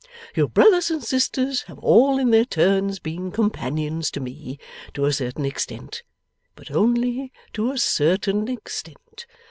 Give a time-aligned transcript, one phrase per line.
[0.35, 4.57] Your brothers and sisters have all in their turns been companions to me,
[4.95, 6.01] to a certain extent,
[6.55, 9.27] but only to a certain extent.